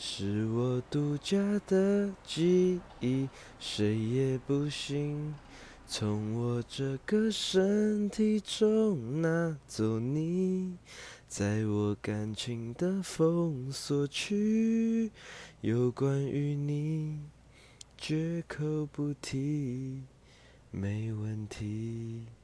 [0.00, 3.28] 是我独家的记忆，
[3.58, 5.34] 谁也不行
[5.88, 10.76] 从我这个身体中拿走你。
[11.26, 15.10] 在我感情的封锁区，
[15.62, 17.18] 有关于你，
[17.98, 20.04] 绝口不提，
[20.70, 22.37] 没问题。